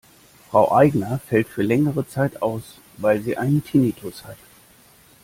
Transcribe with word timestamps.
Frau 0.49 0.71
Aigner 0.71 1.19
fällt 1.19 1.47
für 1.47 1.61
längere 1.61 2.07
Zeit 2.07 2.41
aus, 2.41 2.79
weil 2.97 3.21
sie 3.21 3.37
einen 3.37 3.63
Tinnitus 3.63 4.23
hat. 4.25 4.37